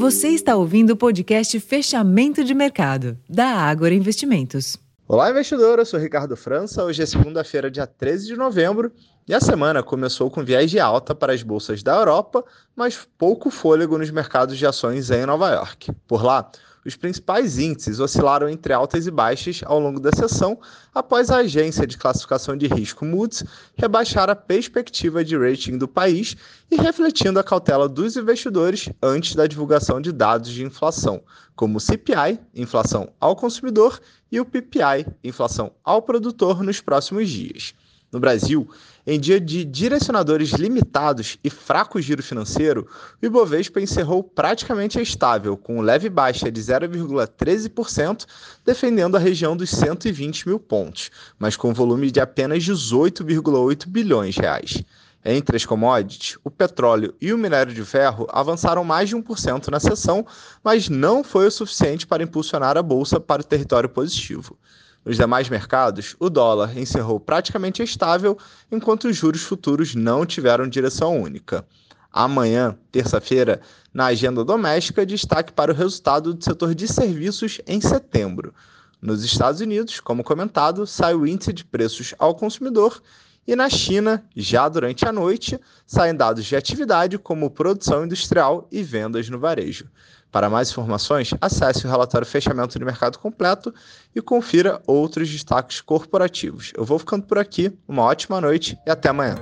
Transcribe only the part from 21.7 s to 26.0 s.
de classificação de risco Moody's rebaixar a perspectiva de rating do